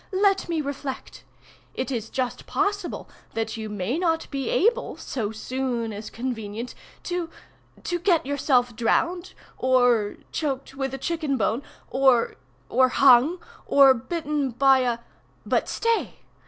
Let 0.23 0.49
me 0.49 0.61
reflect! 0.61 1.23
It 1.75 1.91
is 1.91 2.09
just 2.09 2.47
possible 2.47 3.07
that 3.35 3.55
you 3.55 3.69
may 3.69 3.99
not 3.99 4.25
be 4.31 4.49
able, 4.49 4.97
so 4.97 5.31
soon 5.31 5.93
as 5.93 6.09
convenient, 6.09 6.73
to—to—get 7.03 8.25
yourself 8.25 8.75
drowned, 8.75 9.33
or—choked 9.59 10.73
with 10.73 10.95
a 10.95 10.97
chicken 10.97 11.37
bone, 11.37 11.61
or—or 11.91 12.89
hung,—or—bitten 12.89 14.53
by 14.57 14.79
a—but 14.79 15.69
stay! 15.69 16.15